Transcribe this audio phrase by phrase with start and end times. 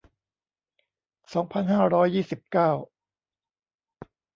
[1.33, 2.71] สองพันห้าร้อยยี่สิบเก้า